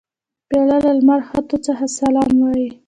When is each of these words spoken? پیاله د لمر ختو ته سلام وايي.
پیاله 0.47 0.77
د 0.83 0.85
لمر 0.97 1.21
ختو 1.29 1.57
ته 1.63 1.71
سلام 1.97 2.31
وايي. 2.41 2.67